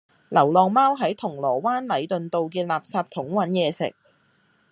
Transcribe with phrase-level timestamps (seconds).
[0.29, 3.93] 流浪貓喺銅鑼灣禮頓道嘅垃圾桶搵野食